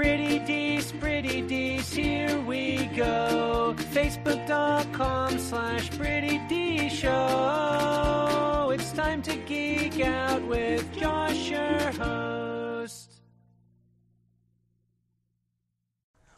Pretty 0.00 0.38
Dees, 0.38 0.92
Pretty 0.92 1.42
Dees, 1.42 1.92
here 1.92 2.40
we 2.46 2.86
go. 2.96 3.74
Facebook.com 3.92 5.38
slash 5.38 5.90
Pretty 5.90 6.38
D 6.48 6.88
Show. 6.88 8.70
It's 8.72 8.92
time 8.92 9.20
to 9.20 9.36
geek 9.36 10.00
out 10.00 10.40
with 10.46 10.90
Josh, 10.96 11.50
your 11.50 11.92
host. 12.02 13.20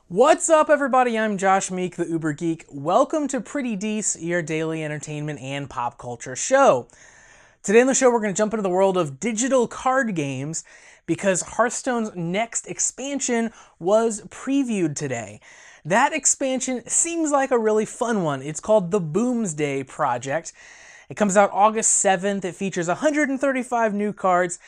What's 0.08 0.50
up, 0.50 0.68
everybody? 0.68 1.16
I'm 1.16 1.38
Josh 1.38 1.70
Meek, 1.70 1.94
the 1.94 2.08
Uber 2.08 2.32
Geek. 2.32 2.64
Welcome 2.68 3.28
to 3.28 3.40
Pretty 3.40 3.76
Dees, 3.76 4.16
your 4.20 4.42
daily 4.42 4.82
entertainment 4.82 5.38
and 5.38 5.70
pop 5.70 5.98
culture 5.98 6.34
show. 6.34 6.88
Today 7.62 7.80
on 7.80 7.86
the 7.86 7.94
show, 7.94 8.10
we're 8.10 8.18
going 8.18 8.34
to 8.34 8.36
jump 8.36 8.52
into 8.54 8.62
the 8.62 8.68
world 8.68 8.96
of 8.96 9.20
digital 9.20 9.68
card 9.68 10.16
games 10.16 10.64
because 11.06 11.42
Hearthstone's 11.42 12.10
next 12.16 12.66
expansion 12.66 13.52
was 13.78 14.22
previewed 14.22 14.96
today. 14.96 15.38
That 15.84 16.12
expansion 16.12 16.82
seems 16.88 17.30
like 17.30 17.52
a 17.52 17.58
really 17.58 17.84
fun 17.84 18.24
one. 18.24 18.42
It's 18.42 18.58
called 18.58 18.90
the 18.90 19.00
Boomsday 19.00 19.84
Project. 19.84 20.52
It 21.08 21.16
comes 21.16 21.36
out 21.36 21.50
August 21.52 22.04
7th. 22.04 22.44
It 22.44 22.56
features 22.56 22.88
135 22.88 23.94
new 23.94 24.12
cards 24.12 24.58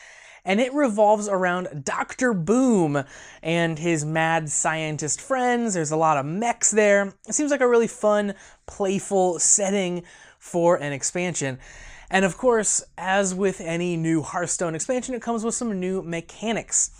and 0.45 0.61
it 0.61 0.73
revolves 0.73 1.27
around 1.27 1.83
Dr. 1.83 2.33
Boom 2.33 3.03
and 3.43 3.77
his 3.77 4.05
mad 4.05 4.49
scientist 4.49 5.19
friends. 5.19 5.73
There's 5.73 5.91
a 5.91 5.97
lot 5.97 6.15
of 6.15 6.25
mechs 6.25 6.71
there. 6.71 7.13
It 7.27 7.33
seems 7.33 7.51
like 7.51 7.59
a 7.59 7.67
really 7.67 7.87
fun, 7.87 8.35
playful 8.67 9.39
setting 9.39 10.03
for 10.39 10.77
an 10.77 10.93
expansion. 10.93 11.59
And 12.09 12.25
of 12.25 12.37
course, 12.37 12.83
as 12.97 13.33
with 13.33 13.61
any 13.61 13.97
new 13.97 14.21
Hearthstone 14.21 14.75
expansion, 14.75 15.15
it 15.15 15.21
comes 15.21 15.43
with 15.43 15.55
some 15.55 15.79
new 15.79 16.01
mechanics. 16.01 16.91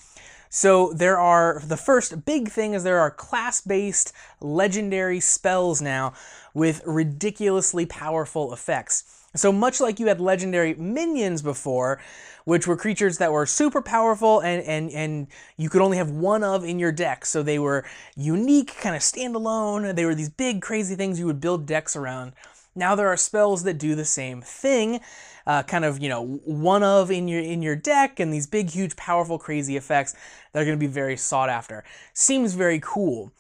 So 0.49 0.93
there 0.93 1.19
are, 1.19 1.61
the 1.65 1.77
first 1.77 2.25
big 2.25 2.49
thing 2.49 2.73
is 2.73 2.83
there 2.83 2.99
are 2.99 3.11
class-based 3.11 4.13
legendary 4.39 5.19
spells 5.19 5.81
now 5.81 6.13
with 6.53 6.81
ridiculously 6.85 7.85
powerful 7.85 8.53
effects. 8.53 9.03
So 9.35 9.51
much 9.51 9.81
like 9.81 9.99
you 9.99 10.07
had 10.07 10.21
legendary 10.21 10.73
minions 10.75 11.41
before, 11.41 11.99
which 12.45 12.67
were 12.67 12.77
creatures 12.77 13.17
that 13.17 13.33
were 13.33 13.45
super 13.45 13.81
powerful 13.81 14.39
and, 14.39 14.63
and, 14.63 14.89
and 14.91 15.27
you 15.57 15.67
could 15.67 15.81
only 15.81 15.97
have 15.97 16.09
one 16.09 16.41
of 16.41 16.63
in 16.63 16.79
your 16.79 16.93
deck. 16.93 17.25
So 17.25 17.43
they 17.43 17.59
were 17.59 17.83
unique, 18.15 18.77
kind 18.77 18.95
of 18.95 19.01
standalone. 19.01 19.93
They 19.93 20.05
were 20.05 20.15
these 20.15 20.29
big, 20.29 20.61
crazy 20.61 20.95
things 20.95 21.19
you 21.19 21.25
would 21.25 21.41
build 21.41 21.65
decks 21.65 21.97
around. 21.97 22.31
Now 22.75 22.95
there 22.95 23.07
are 23.07 23.17
spells 23.17 23.63
that 23.63 23.77
do 23.77 23.95
the 23.95 24.05
same 24.05 24.41
thing, 24.41 24.99
uh, 25.47 25.63
kind 25.63 25.85
of 25.85 25.99
you 25.99 26.09
know 26.09 26.39
one 26.43 26.83
of 26.83 27.09
in 27.09 27.27
your 27.27 27.41
in 27.41 27.61
your 27.61 27.75
deck, 27.75 28.19
and 28.19 28.33
these 28.33 28.47
big, 28.47 28.69
huge, 28.69 28.95
powerful, 28.97 29.39
crazy 29.39 29.77
effects 29.77 30.13
that 30.51 30.61
are 30.61 30.65
going 30.65 30.77
to 30.77 30.85
be 30.85 30.91
very 30.91 31.15
sought 31.15 31.49
after. 31.49 31.83
Seems 32.13 32.53
very 32.53 32.79
cool. 32.83 33.31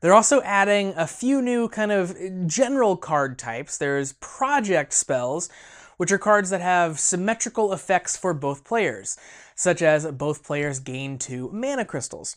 They're 0.00 0.14
also 0.14 0.40
adding 0.42 0.94
a 0.96 1.08
few 1.08 1.42
new 1.42 1.68
kind 1.68 1.90
of 1.90 2.16
general 2.46 2.96
card 2.96 3.36
types. 3.36 3.78
There's 3.78 4.12
project 4.14 4.92
spells, 4.92 5.48
which 5.96 6.12
are 6.12 6.18
cards 6.18 6.50
that 6.50 6.60
have 6.60 7.00
symmetrical 7.00 7.72
effects 7.72 8.16
for 8.16 8.32
both 8.32 8.62
players, 8.62 9.16
such 9.56 9.82
as 9.82 10.06
both 10.12 10.44
players 10.44 10.78
gain 10.78 11.18
two 11.18 11.50
mana 11.52 11.84
crystals. 11.84 12.36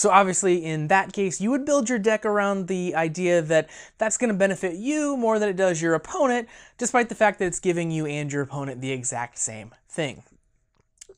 So 0.00 0.08
obviously 0.08 0.64
in 0.64 0.88
that 0.88 1.12
case, 1.12 1.42
you 1.42 1.50
would 1.50 1.66
build 1.66 1.90
your 1.90 1.98
deck 1.98 2.24
around 2.24 2.68
the 2.68 2.94
idea 2.94 3.42
that 3.42 3.68
that's 3.98 4.16
going 4.16 4.32
to 4.32 4.34
benefit 4.34 4.76
you 4.76 5.14
more 5.14 5.38
than 5.38 5.50
it 5.50 5.56
does 5.56 5.82
your 5.82 5.92
opponent, 5.92 6.48
despite 6.78 7.10
the 7.10 7.14
fact 7.14 7.38
that 7.38 7.44
it's 7.44 7.60
giving 7.60 7.90
you 7.90 8.06
and 8.06 8.32
your 8.32 8.40
opponent 8.40 8.80
the 8.80 8.92
exact 8.92 9.36
same 9.36 9.74
thing. 9.90 10.22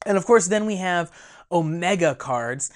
And 0.05 0.19
of 0.19 0.27
course, 0.27 0.49
then 0.49 0.67
we 0.67 0.79
have 0.79 1.13
Omega 1.53 2.17
cards. 2.17 2.73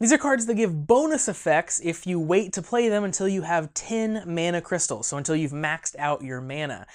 These 0.00 0.14
are 0.14 0.16
cards 0.16 0.46
that 0.46 0.54
give 0.54 0.86
bonus 0.86 1.28
effects 1.28 1.78
if 1.84 2.06
you 2.06 2.18
wait 2.18 2.54
to 2.54 2.62
play 2.62 2.88
them 2.88 3.04
until 3.04 3.28
you 3.28 3.42
have 3.42 3.74
10 3.74 4.22
mana 4.26 4.62
crystals, 4.62 5.08
so 5.08 5.18
until 5.18 5.36
you've 5.36 5.52
maxed 5.52 5.94
out 5.98 6.22
your 6.22 6.40
mana 6.40 6.86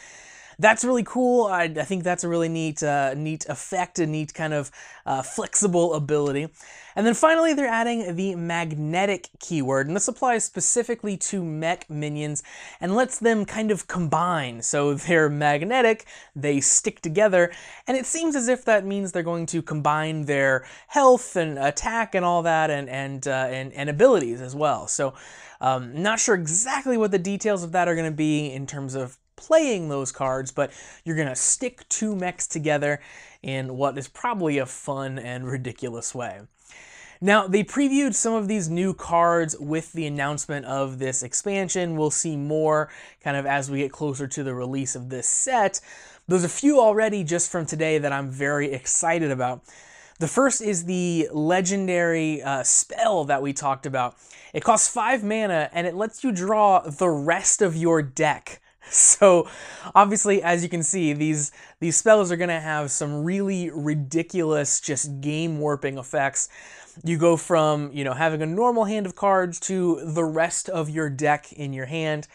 that's 0.59 0.83
really 0.83 1.03
cool. 1.03 1.45
I, 1.45 1.63
I, 1.63 1.83
think 1.83 2.03
that's 2.03 2.23
a 2.23 2.29
really 2.29 2.49
neat, 2.49 2.81
uh, 2.83 3.13
neat 3.13 3.45
effect, 3.47 3.99
a 3.99 4.05
neat 4.05 4.33
kind 4.33 4.53
of 4.53 4.71
uh, 5.05 5.21
flexible 5.21 5.93
ability. 5.93 6.49
And 6.95 7.05
then 7.05 7.13
finally, 7.13 7.53
they're 7.53 7.67
adding 7.67 8.15
the 8.15 8.35
magnetic 8.35 9.27
keyword, 9.39 9.87
and 9.87 9.95
this 9.95 10.07
applies 10.07 10.45
specifically 10.45 11.17
to 11.17 11.43
mech 11.43 11.89
minions 11.89 12.41
and 12.79 12.95
lets 12.95 13.19
them 13.19 13.43
kind 13.43 13.69
of 13.69 13.87
combine. 13.87 14.61
So 14.61 14.93
they're 14.93 15.29
magnetic, 15.29 16.05
they 16.35 16.61
stick 16.61 17.01
together, 17.01 17.51
and 17.85 17.97
it 17.97 18.05
seems 18.05 18.35
as 18.35 18.47
if 18.47 18.63
that 18.65 18.85
means 18.85 19.11
they're 19.11 19.23
going 19.23 19.45
to 19.47 19.61
combine 19.61 20.25
their 20.25 20.65
health 20.87 21.35
and 21.35 21.59
attack 21.59 22.15
and 22.15 22.23
all 22.23 22.43
that, 22.43 22.69
and 22.69 22.87
and 22.87 23.27
uh, 23.27 23.47
and, 23.49 23.73
and 23.73 23.89
abilities 23.89 24.41
as 24.41 24.55
well. 24.55 24.87
So. 24.87 25.13
Um, 25.61 26.03
not 26.03 26.19
sure 26.19 26.35
exactly 26.35 26.97
what 26.97 27.11
the 27.11 27.17
details 27.17 27.63
of 27.63 27.71
that 27.71 27.87
are 27.87 27.95
going 27.95 28.11
to 28.11 28.15
be 28.15 28.51
in 28.51 28.67
terms 28.67 28.93
of 28.93 29.17
playing 29.35 29.89
those 29.89 30.11
cards, 30.11 30.51
but 30.51 30.71
you're 31.03 31.15
going 31.15 31.27
to 31.27 31.35
stick 31.35 31.87
two 31.89 32.15
mechs 32.15 32.47
together 32.47 33.01
in 33.41 33.77
what 33.77 33.97
is 33.97 34.07
probably 34.07 34.57
a 34.57 34.65
fun 34.65 35.19
and 35.19 35.47
ridiculous 35.47 36.15
way. 36.15 36.41
Now, 37.21 37.47
they 37.47 37.63
previewed 37.63 38.13
some 38.13 38.33
of 38.33 38.47
these 38.47 38.69
new 38.69 38.93
cards 38.93 39.57
with 39.57 39.93
the 39.93 40.05
announcement 40.05 40.65
of 40.65 40.99
this 40.99 41.23
expansion. 41.23 41.95
We'll 41.95 42.11
see 42.11 42.35
more 42.35 42.89
kind 43.23 43.37
of 43.37 43.45
as 43.45 43.71
we 43.71 43.79
get 43.79 43.91
closer 43.91 44.27
to 44.27 44.43
the 44.43 44.53
release 44.53 44.95
of 44.95 45.09
this 45.09 45.27
set. 45.27 45.79
There's 46.27 46.43
a 46.43 46.49
few 46.49 46.79
already 46.79 47.23
just 47.23 47.51
from 47.51 47.65
today 47.65 47.97
that 47.99 48.11
I'm 48.11 48.29
very 48.29 48.71
excited 48.71 49.31
about. 49.31 49.63
The 50.19 50.27
first 50.27 50.61
is 50.61 50.85
the 50.85 51.29
legendary 51.31 52.41
uh, 52.41 52.63
spell 52.63 53.25
that 53.25 53.41
we 53.41 53.53
talked 53.53 53.85
about. 53.85 54.15
It 54.53 54.63
costs 54.63 54.87
5 54.87 55.23
mana 55.23 55.69
and 55.73 55.85
it 55.85 55.95
lets 55.95 56.23
you 56.23 56.31
draw 56.31 56.79
the 56.79 57.09
rest 57.09 57.61
of 57.61 57.75
your 57.75 58.01
deck. 58.01 58.61
So 58.89 59.49
obviously, 59.93 60.41
as 60.41 60.63
you 60.63 60.69
can 60.69 60.83
see, 60.83 61.13
these, 61.13 61.51
these 61.79 61.97
spells 61.97 62.31
are 62.31 62.37
going 62.37 62.49
to 62.49 62.59
have 62.59 62.91
some 62.91 63.23
really 63.23 63.69
ridiculous, 63.69 64.79
just 64.79 65.21
game 65.21 65.59
warping 65.59 65.97
effects. 65.97 66.49
You 67.03 67.17
go 67.17 67.35
from, 67.35 67.91
you 67.91 68.03
know, 68.03 68.13
having 68.13 68.41
a 68.41 68.45
normal 68.45 68.85
hand 68.85 69.05
of 69.05 69.15
cards 69.15 69.59
to 69.61 70.01
the 70.03 70.23
rest 70.23 70.69
of 70.69 70.89
your 70.89 71.09
deck 71.09 71.51
in 71.53 71.73
your 71.73 71.87
hand. 71.87 72.27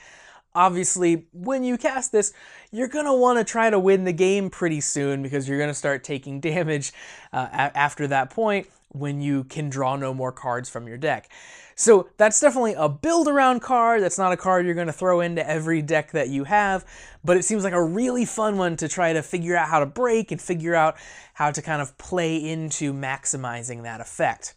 Obviously, 0.55 1.27
when 1.33 1.63
you 1.63 1.79
cast 1.79 2.13
this, 2.13 2.33
you're 2.73 2.89
going 2.89 3.07
to 3.07 3.15
want 3.15 3.39
to 3.39 3.45
try 3.45 3.71
to 3.71 3.79
win 3.79 4.05
the 4.05 4.13
game 4.13 4.51
pretty 4.51 4.81
soon 4.81 5.23
because 5.23 5.49
you're 5.49 5.59
going 5.59 5.71
to 5.71 5.75
start 5.75 6.05
taking 6.05 6.41
damage 6.41 6.93
uh, 7.33 7.49
after 7.53 8.07
that 8.09 8.31
point 8.31 8.67
when 8.91 9.21
you 9.21 9.45
can 9.45 9.71
draw 9.71 9.97
no 9.97 10.13
more 10.13 10.33
cards 10.33 10.69
from 10.69 10.87
your 10.87 10.97
deck. 10.97 11.31
So 11.75 12.11
that's 12.19 12.39
definitely 12.41 12.75
a 12.75 12.89
build 12.89 13.27
around 13.27 13.61
card. 13.61 14.03
That's 14.03 14.19
not 14.19 14.33
a 14.33 14.37
card 14.37 14.67
you're 14.67 14.75
going 14.75 14.89
to 14.89 14.93
throw 14.93 15.21
into 15.21 15.49
every 15.49 15.81
deck 15.81 16.13
that 16.13 16.29
you 16.29 16.45
have, 16.45 16.85
but 17.25 17.39
it 17.39 17.45
seems 17.45 17.65
like 17.65 17.73
a 17.73 17.83
really 17.83 18.27
fun 18.27 18.59
one 18.59 18.77
to 18.77 18.89
try 18.89 19.15
to 19.15 19.23
figure 19.23 19.57
out 19.57 19.69
how 19.69 19.81
to 19.81 19.87
break 19.87 20.31
and 20.31 20.41
figure 20.41 20.75
out 20.75 20.97
how 21.35 21.51
to 21.51 21.63
kind 21.63 21.81
of 21.81 21.97
play 21.97 22.37
into 22.37 22.93
maximizing 22.93 23.83
that 23.85 24.01
effect. 24.01 24.55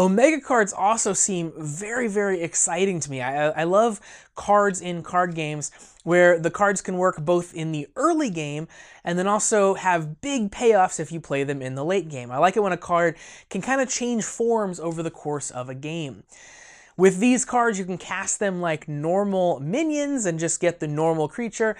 Omega 0.00 0.40
cards 0.40 0.72
also 0.72 1.12
seem 1.12 1.52
very, 1.58 2.08
very 2.08 2.40
exciting 2.40 3.00
to 3.00 3.10
me. 3.10 3.20
I, 3.20 3.50
I 3.50 3.64
love 3.64 4.00
cards 4.34 4.80
in 4.80 5.02
card 5.02 5.34
games 5.34 5.70
where 6.04 6.38
the 6.38 6.50
cards 6.50 6.80
can 6.80 6.96
work 6.96 7.22
both 7.22 7.52
in 7.52 7.70
the 7.70 7.86
early 7.96 8.30
game 8.30 8.66
and 9.04 9.18
then 9.18 9.26
also 9.26 9.74
have 9.74 10.22
big 10.22 10.50
payoffs 10.50 11.00
if 11.00 11.12
you 11.12 11.20
play 11.20 11.44
them 11.44 11.60
in 11.60 11.74
the 11.74 11.84
late 11.84 12.08
game. 12.08 12.30
I 12.30 12.38
like 12.38 12.56
it 12.56 12.62
when 12.62 12.72
a 12.72 12.78
card 12.78 13.16
can 13.50 13.60
kind 13.60 13.78
of 13.78 13.90
change 13.90 14.24
forms 14.24 14.80
over 14.80 15.02
the 15.02 15.10
course 15.10 15.50
of 15.50 15.68
a 15.68 15.74
game. 15.74 16.22
With 16.96 17.18
these 17.18 17.44
cards, 17.44 17.78
you 17.78 17.84
can 17.84 17.98
cast 17.98 18.38
them 18.38 18.62
like 18.62 18.88
normal 18.88 19.60
minions 19.60 20.24
and 20.24 20.38
just 20.38 20.60
get 20.60 20.80
the 20.80 20.88
normal 20.88 21.28
creature, 21.28 21.76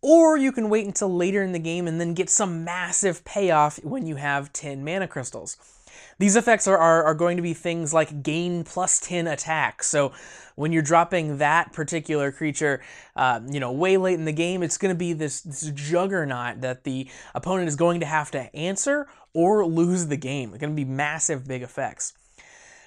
or 0.00 0.36
you 0.36 0.52
can 0.52 0.70
wait 0.70 0.86
until 0.86 1.12
later 1.12 1.42
in 1.42 1.50
the 1.50 1.58
game 1.58 1.88
and 1.88 2.00
then 2.00 2.14
get 2.14 2.30
some 2.30 2.62
massive 2.62 3.24
payoff 3.24 3.82
when 3.82 4.06
you 4.06 4.14
have 4.14 4.52
10 4.52 4.84
mana 4.84 5.08
crystals. 5.08 5.75
These 6.18 6.36
effects 6.36 6.66
are, 6.66 6.78
are, 6.78 7.04
are, 7.04 7.14
going 7.14 7.36
to 7.36 7.42
be 7.42 7.54
things 7.54 7.92
like 7.92 8.22
gain 8.22 8.64
plus 8.64 8.98
10 9.00 9.26
attack. 9.26 9.82
So 9.82 10.12
when 10.54 10.72
you're 10.72 10.82
dropping 10.82 11.38
that 11.38 11.72
particular 11.72 12.32
creature, 12.32 12.82
uh, 13.14 13.40
you 13.50 13.60
know, 13.60 13.72
way 13.72 13.96
late 13.96 14.14
in 14.14 14.24
the 14.24 14.32
game, 14.32 14.62
it's 14.62 14.78
going 14.78 14.94
to 14.94 14.98
be 14.98 15.12
this, 15.12 15.42
this 15.42 15.70
juggernaut 15.74 16.60
that 16.62 16.84
the 16.84 17.08
opponent 17.34 17.68
is 17.68 17.76
going 17.76 18.00
to 18.00 18.06
have 18.06 18.30
to 18.32 18.54
answer 18.56 19.06
or 19.34 19.66
lose 19.66 20.06
the 20.06 20.16
game. 20.16 20.50
It's 20.50 20.60
going 20.60 20.72
to 20.72 20.76
be 20.76 20.88
massive 20.88 21.46
big 21.46 21.62
effects. 21.62 22.14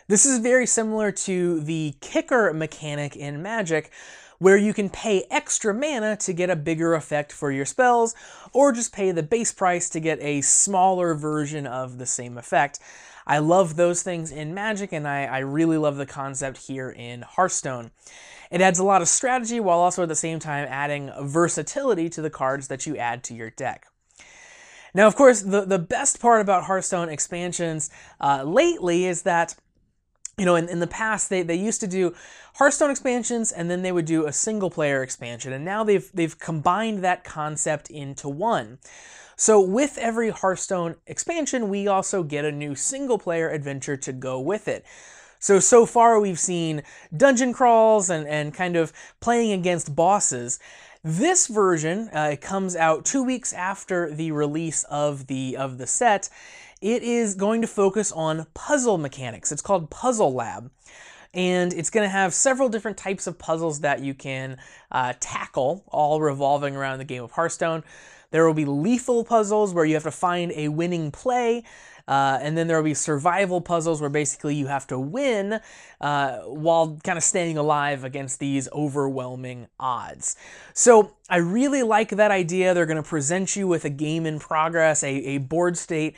This 0.08 0.26
is 0.26 0.40
very 0.40 0.66
similar 0.66 1.12
to 1.12 1.60
the 1.60 1.94
kicker 2.02 2.52
mechanic 2.52 3.16
in 3.16 3.44
Magic, 3.44 3.92
where 4.40 4.58
you 4.58 4.74
can 4.74 4.90
pay 4.90 5.26
extra 5.30 5.74
mana 5.74 6.18
to 6.18 6.34
get 6.34 6.50
a 6.50 6.56
bigger 6.56 6.94
effect 6.96 7.32
for 7.32 7.52
your 7.52 7.66
spells, 7.66 8.16
or 8.52 8.72
just 8.72 8.92
pay 8.92 9.12
the 9.12 9.24
base 9.24 9.54
price 9.54 9.90
to 9.90 10.00
get 10.00 10.20
a 10.22 10.42
smaller 10.42 11.14
version 11.14 11.68
of 11.68 11.98
the 11.98 12.06
same 12.06 12.38
effect. 12.38 12.80
I 13.28 13.38
love 13.38 13.76
those 13.76 14.02
things 14.02 14.32
in 14.32 14.56
Magic, 14.56 14.92
and 14.92 15.08
I, 15.08 15.26
I 15.26 15.40
really 15.40 15.78
love 15.78 15.98
the 15.98 16.06
concept 16.06 16.58
here 16.58 16.90
in 16.90 17.22
Hearthstone. 17.22 17.92
It 18.50 18.62
adds 18.62 18.80
a 18.80 18.84
lot 18.84 19.04
of 19.04 19.08
strategy 19.08 19.60
while 19.60 19.78
also 19.78 20.02
at 20.04 20.10
the 20.10 20.16
same 20.16 20.40
time 20.40 20.68
adding 20.68 21.12
versatility 21.22 22.10
to 22.10 22.22
the 22.22 22.32
cards 22.32 22.68
that 22.70 22.88
you 22.88 22.98
add 22.98 23.24
to 23.26 23.36
your 23.36 23.52
deck. 23.52 23.86
Now, 24.96 25.06
of 25.06 25.16
course, 25.16 25.42
the, 25.42 25.66
the 25.66 25.78
best 25.78 26.20
part 26.20 26.42
about 26.42 26.64
Hearthstone 26.64 27.10
expansions 27.10 27.92
uh, 28.20 28.44
lately 28.44 29.06
is 29.06 29.22
that 29.22 29.56
you 30.40 30.46
know, 30.46 30.56
in, 30.56 30.70
in 30.70 30.80
the 30.80 30.88
past 30.88 31.30
they, 31.30 31.44
they 31.44 31.56
used 31.56 31.82
to 31.82 31.88
do 31.88 32.16
Hearthstone 32.56 32.90
expansions 32.90 33.52
and 33.52 33.70
then 33.70 33.82
they 33.82 33.92
would 33.92 34.06
do 34.06 34.26
a 34.26 34.34
single 34.34 34.70
player 34.70 35.04
expansion. 35.04 35.54
And 35.54 35.64
now 35.64 35.84
they've 35.84 36.10
they've 36.14 36.38
combined 36.40 37.04
that 37.04 37.24
concept 37.24 37.90
into 37.90 38.28
one. 38.30 38.80
So 39.36 39.62
with 39.62 39.98
every 39.98 40.32
Hearthstone 40.32 40.96
expansion, 41.08 41.70
we 41.70 41.88
also 41.88 42.24
get 42.24 42.44
a 42.44 42.52
new 42.52 42.76
single 42.76 43.18
player 43.18 43.50
adventure 43.50 43.96
to 43.96 44.12
go 44.12 44.40
with 44.40 44.68
it. 44.68 44.86
So, 45.40 45.62
so 45.62 45.86
far 45.86 46.20
we've 46.20 46.40
seen 46.40 46.84
dungeon 47.16 47.54
crawls 47.54 48.10
and, 48.10 48.28
and 48.28 48.54
kind 48.54 48.76
of 48.76 48.92
playing 49.22 49.54
against 49.54 49.96
bosses. 49.96 50.60
This 51.02 51.48
version 51.48 52.10
uh, 52.12 52.36
comes 52.42 52.76
out 52.76 53.06
two 53.06 53.24
weeks 53.24 53.54
after 53.54 54.14
the 54.14 54.34
release 54.34 54.84
of 54.90 55.28
the 55.28 55.56
of 55.56 55.78
the 55.78 55.88
set. 55.88 56.28
It 56.82 57.04
is 57.04 57.36
going 57.36 57.62
to 57.62 57.68
focus 57.68 58.12
on 58.12 58.48
puzzle 58.54 58.98
mechanics. 58.98 59.52
It's 59.52 59.62
called 59.62 59.90
Puzzle 59.90 60.34
Lab 60.34 60.72
and 61.34 61.74
it's 61.74 61.90
going 61.90 62.06
to 62.06 62.10
have 62.10 62.34
several 62.34 62.70
different 62.70 62.98
types 62.98 63.28
of 63.28 63.38
puzzles 63.38 63.82
that 63.82 64.02
you 64.02 64.14
can 64.14 64.58
uh, 64.92 65.14
tackle, 65.20 65.84
all 65.90 66.22
revolving 66.22 66.76
around 66.76 66.98
the 66.98 67.06
game 67.06 67.24
of 67.24 67.32
Hearthstone. 67.32 67.84
There 68.32 68.46
will 68.46 68.54
be 68.54 68.66
lethal 68.66 69.24
puzzles 69.24 69.74
where 69.74 69.86
you 69.86 69.94
have 69.96 70.04
to 70.04 70.12
find 70.12 70.52
a 70.56 70.70
winning 70.70 71.12
play. 71.12 71.64
Uh, 72.08 72.40
and 72.42 72.58
then 72.58 72.66
there 72.66 72.78
will 72.78 72.84
be 72.84 72.96
survival 72.96 73.62
puzzles 73.62 74.02
where 74.02 74.10
basically 74.10 74.56
you 74.56 74.66
have 74.66 74.88
to 74.88 74.98
win 74.98 75.60
uh, 76.02 76.38
while 76.40 77.00
kind 77.04 77.18
of 77.18 77.24
staying 77.24 77.56
alive 77.56 78.04
against 78.04 78.40
these 78.40 78.68
overwhelming 78.72 79.68
odds. 79.80 80.36
So 80.74 81.16
I 81.30 81.38
really 81.38 81.84
like 81.84 82.10
that 82.10 82.32
idea. 82.32 82.74
They're 82.74 82.88
going 82.88 82.98
to 82.98 83.08
present 83.08 83.56
you 83.56 83.68
with 83.68 83.86
a 83.86 83.92
game 83.92 84.26
in 84.26 84.40
progress, 84.40 85.04
a, 85.04 85.08
a 85.08 85.38
board 85.38 85.78
state, 85.78 86.16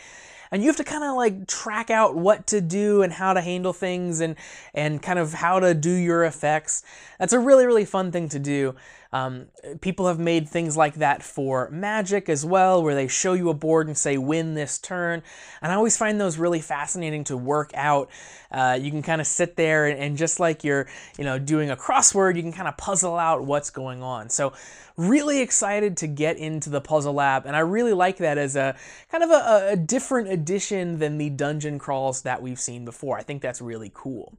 and 0.51 0.62
you 0.62 0.68
have 0.68 0.77
to 0.77 0.83
kind 0.83 1.03
of 1.03 1.15
like 1.15 1.48
track 1.48 1.89
out 1.89 2.15
what 2.15 2.48
to 2.48 2.62
do 2.62 3.01
and 3.01 3.13
how 3.13 3.33
to 3.33 3.42
handle 3.42 3.74
things 3.74 4.19
and 4.19 4.36
and 4.74 5.01
kind 5.01 5.18
of 5.18 5.33
how 5.33 5.59
to 5.59 5.74
do 5.74 5.92
your 5.92 6.24
effects. 6.24 6.83
That's 7.19 7.33
a 7.33 7.39
really 7.39 7.65
really 7.65 7.86
fun 7.86 8.12
thing 8.12 8.30
to 8.30 8.39
do. 8.39 8.75
Um, 9.13 9.47
people 9.81 10.07
have 10.07 10.19
made 10.19 10.47
things 10.47 10.77
like 10.77 10.95
that 10.95 11.21
for 11.21 11.69
Magic 11.69 12.29
as 12.29 12.45
well, 12.45 12.81
where 12.81 12.95
they 12.95 13.07
show 13.07 13.33
you 13.33 13.49
a 13.49 13.53
board 13.53 13.87
and 13.87 13.97
say, 13.97 14.17
win 14.17 14.53
this 14.53 14.77
turn. 14.77 15.21
And 15.61 15.71
I 15.71 15.75
always 15.75 15.97
find 15.97 16.19
those 16.19 16.37
really 16.37 16.61
fascinating 16.61 17.25
to 17.25 17.35
work 17.35 17.71
out. 17.73 18.09
Uh, 18.51 18.77
you 18.79 18.89
can 18.89 19.01
kind 19.01 19.19
of 19.19 19.27
sit 19.27 19.55
there 19.55 19.87
and, 19.87 19.99
and, 19.99 20.17
just 20.17 20.39
like 20.39 20.63
you're, 20.63 20.87
you 21.17 21.23
know, 21.23 21.39
doing 21.39 21.71
a 21.71 21.75
crossword, 21.75 22.35
you 22.35 22.41
can 22.41 22.53
kind 22.53 22.67
of 22.67 22.77
puzzle 22.77 23.17
out 23.17 23.43
what's 23.43 23.69
going 23.69 24.03
on. 24.03 24.29
So 24.29 24.53
really 24.97 25.39
excited 25.39 25.97
to 25.97 26.07
get 26.07 26.37
into 26.37 26.69
the 26.69 26.81
puzzle 26.81 27.13
lab, 27.13 27.45
and 27.45 27.55
I 27.55 27.59
really 27.59 27.93
like 27.93 28.17
that 28.17 28.37
as 28.37 28.55
a 28.55 28.75
kind 29.09 29.23
of 29.23 29.29
a, 29.31 29.69
a 29.71 29.75
different 29.75 30.29
addition 30.29 30.99
than 30.99 31.17
the 31.17 31.29
dungeon 31.29 31.79
crawls 31.79 32.21
that 32.23 32.41
we've 32.41 32.59
seen 32.59 32.85
before. 32.85 33.17
I 33.17 33.23
think 33.23 33.41
that's 33.41 33.61
really 33.61 33.91
cool. 33.93 34.37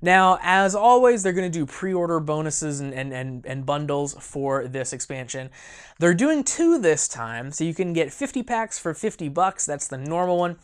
Now, 0.00 0.38
as 0.42 0.74
always, 0.74 1.22
they're 1.22 1.32
going 1.32 1.50
to 1.50 1.58
do 1.58 1.66
pre-order 1.66 2.20
bonuses 2.20 2.80
and, 2.80 2.94
and, 2.94 3.12
and, 3.12 3.44
and, 3.46 3.66
bundles 3.66 4.14
for 4.20 4.68
this 4.68 4.92
expansion. 4.92 5.50
They're 5.98 6.14
doing 6.14 6.44
two 6.44 6.78
this 6.78 7.08
time, 7.08 7.50
so 7.50 7.64
you 7.64 7.74
can 7.74 7.92
get 7.92 8.12
50 8.12 8.42
packs 8.44 8.78
for 8.78 8.94
50 8.94 9.28
bucks. 9.28 9.66
That's 9.66 9.88
the 9.88 9.98
normal 9.98 10.38
one. 10.38 10.56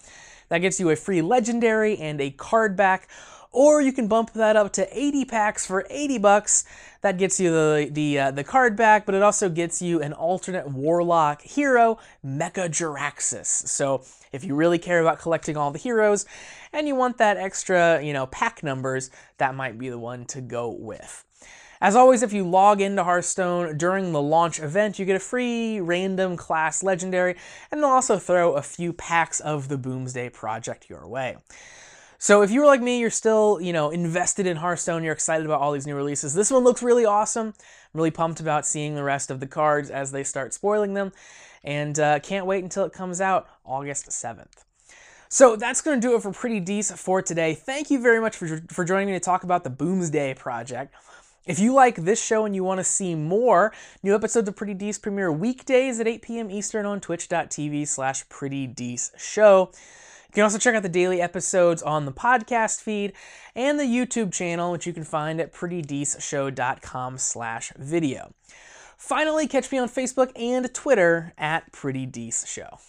That 0.49 0.59
gets 0.59 0.79
you 0.79 0.91
a 0.91 0.97
free 0.97 1.23
legendary 1.23 1.97
and 1.97 2.21
a 2.21 2.31
card 2.31 2.77
back, 2.77 3.09
or 3.55 3.81
you 3.81 3.93
can 3.93 4.09
bump 4.09 4.33
that 4.33 4.57
up 4.57 4.73
to 4.73 4.99
80 4.99 5.25
packs 5.27 5.65
for 5.65 5.87
80 5.89 6.19
bucks. 6.19 6.65
That 7.03 7.19
gets 7.19 7.39
you 7.39 7.51
the 7.51 7.89
the 7.91 8.19
uh, 8.19 8.31
the 8.33 8.45
card 8.45 8.77
back, 8.77 9.07
but 9.07 9.15
it 9.15 9.23
also 9.23 9.49
gets 9.49 9.81
you 9.81 10.03
an 10.03 10.13
alternate 10.13 10.69
warlock 10.69 11.43
hero, 11.43 11.99
Mecha 12.25 12.69
Jaraxxus. 12.69 13.47
So 13.47 14.03
if 14.33 14.43
you 14.43 14.55
really 14.55 14.79
care 14.79 15.01
about 15.01 15.21
collecting 15.21 15.57
all 15.57 15.71
the 15.71 15.79
heroes 15.79 16.27
and 16.73 16.89
you 16.89 16.97
want 16.97 17.19
that 17.19 17.37
extra, 17.37 18.03
you 18.03 18.13
know, 18.13 18.27
pack 18.27 18.63
numbers, 18.63 19.11
that 19.39 19.55
might 19.55 19.79
be 19.79 19.89
the 19.89 19.99
one 19.99 20.25
to 20.27 20.41
go 20.41 20.69
with. 20.71 21.25
As 21.81 21.95
always, 21.95 22.23
if 22.23 22.33
you 22.33 22.49
log 22.49 22.81
into 22.81 23.05
Hearthstone 23.05 23.77
during 23.77 24.13
the 24.13 24.23
launch 24.23 24.59
event, 24.59 24.99
you 24.99 25.05
get 25.05 25.17
a 25.17 25.21
free 25.21 25.81
random 25.81 26.37
class 26.37 26.83
legendary, 26.83 27.37
and 27.71 27.83
they'll 27.83 27.91
also 27.91 28.19
throw 28.19 28.55
a 28.55 28.63
few 28.63 28.93
packs 28.93 29.39
of 29.41 29.69
the 29.69 29.77
Boomsday 29.77 30.33
Project 30.33 30.89
your 30.89 31.07
way. 31.07 31.37
So 32.25 32.41
if 32.41 32.51
you 32.51 32.61
were 32.61 32.67
like 32.67 32.81
me, 32.81 33.01
you're 33.01 33.11
still, 33.11 33.61
you 33.61 33.75
know, 33.75 33.91
invested 33.91 34.47
in 34.47 34.57
Hearthstone, 34.57 35.05
you're 35.05 35.13
excited 35.13 35.45
about 35.45 35.61
all 35.61 35.73
these 35.73 35.87
new 35.87 35.95
releases. 35.95 36.33
This 36.33 36.51
one 36.51 36.65
looks 36.65 36.83
really 36.83 37.05
awesome. 37.05 37.49
I'm 37.49 37.55
really 37.93 38.11
pumped 38.11 38.41
about 38.41 38.65
seeing 38.65 38.95
the 38.95 39.03
rest 39.03 39.31
of 39.31 39.41
the 39.41 39.47
cards 39.47 39.91
as 39.91 40.11
they 40.11 40.25
start 40.25 40.55
spoiling 40.55 40.95
them, 40.95 41.13
and 41.65 42.01
uh, 42.01 42.21
can't 42.21 42.47
wait 42.47 42.65
until 42.65 42.87
it 42.87 42.95
comes 42.95 43.21
out 43.21 43.47
August 43.63 44.09
7th. 44.09 44.65
So 45.29 45.55
that's 45.55 45.83
going 45.83 46.01
to 46.01 46.09
do 46.09 46.17
it 46.17 46.23
for 46.23 46.33
Pretty 46.33 46.61
Dees 46.61 46.91
for 46.93 47.21
today. 47.21 47.53
Thank 47.53 47.91
you 47.91 48.01
very 48.01 48.23
much 48.23 48.37
for, 48.37 48.63
for 48.71 48.87
joining 48.87 49.09
me 49.09 49.13
to 49.13 49.21
talk 49.21 49.45
about 49.45 49.63
the 49.63 49.69
Boomsday 49.69 50.33
Project. 50.35 50.95
If 51.45 51.59
you 51.59 51.75
like 51.75 51.97
this 51.97 52.25
show 52.25 52.47
and 52.47 52.55
you 52.55 52.65
want 52.65 52.81
to 52.81 52.85
see 52.85 53.15
more, 53.15 53.71
new 54.03 54.15
episodes 54.15 54.49
of 54.49 54.57
Pretty 54.57 54.73
Dees 54.73 54.99
premiere 54.99 55.31
weekdays 55.31 56.01
at 56.01 56.09
8 56.09 56.23
p.m. 56.23 56.51
Eastern 56.51 56.87
on 56.87 57.03
twitch.tv 57.03 57.87
slash 57.87 58.27
Pretty 58.31 58.97
Show. 59.19 59.73
You 60.35 60.41
can 60.41 60.45
also 60.45 60.59
check 60.59 60.75
out 60.75 60.83
the 60.83 60.89
daily 60.89 61.21
episodes 61.21 61.81
on 61.81 62.07
the 62.07 62.13
podcast 62.13 62.81
feed 62.81 63.13
and 63.55 63.79
the 63.79 63.85
YouTube 63.85 64.33
channel, 64.33 64.73
which 64.73 64.85
you 64.85 64.93
can 64.93 65.05
find 65.05 65.41
at 65.41 65.53
prettydeeshow.com 65.53 67.19
slash 67.19 67.73
video. 67.79 68.35
Finally, 68.97 69.47
catch 69.47 69.71
me 69.71 69.79
on 69.79 69.89
Facebook 69.89 70.33
and 70.35 70.75
Twitter 70.75 71.35
at 71.39 71.71
Pretty 71.71 72.05
Dees 72.05 72.45
Show. 72.49 72.81